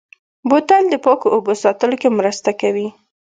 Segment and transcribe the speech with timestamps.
[0.49, 2.87] بوتل د پاکو اوبو ساتلو کې مرسته کوي.